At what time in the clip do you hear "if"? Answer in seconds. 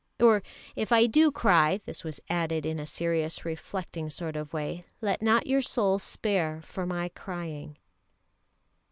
0.75-0.91